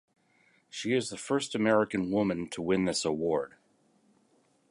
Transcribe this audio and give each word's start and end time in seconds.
She 0.67 0.93
is 0.95 1.09
the 1.11 1.15
first 1.19 1.53
American 1.53 2.09
woman 2.09 2.49
to 2.53 2.61
win 2.63 2.85
this 2.85 3.05
award. 3.05 3.53